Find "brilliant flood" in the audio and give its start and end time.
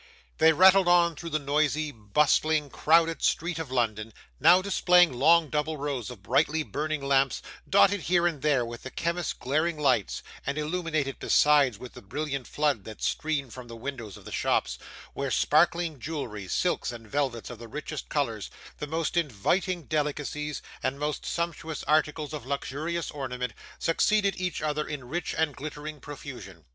12.01-12.83